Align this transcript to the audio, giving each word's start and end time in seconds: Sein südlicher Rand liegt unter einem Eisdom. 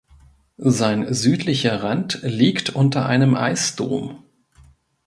Sein 0.65 1.13
südlicher 1.13 1.83
Rand 1.83 2.21
liegt 2.23 2.71
unter 2.71 3.05
einem 3.05 3.35
Eisdom. 3.35 4.23